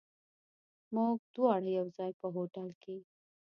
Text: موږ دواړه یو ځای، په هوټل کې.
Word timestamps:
موږ 0.93 1.17
دواړه 1.35 1.69
یو 1.77 1.87
ځای، 1.97 2.11
په 2.19 2.27
هوټل 2.35 2.69
کې. 2.81 2.95